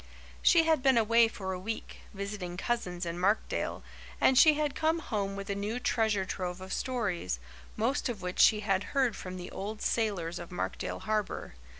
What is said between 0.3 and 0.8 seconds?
She